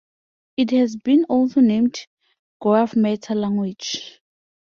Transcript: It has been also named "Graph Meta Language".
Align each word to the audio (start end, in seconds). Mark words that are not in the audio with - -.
It 0.57 0.71
has 0.71 0.95
been 0.95 1.25
also 1.25 1.61
named 1.61 2.07
"Graph 2.59 2.95
Meta 2.95 3.35
Language". 3.35 4.19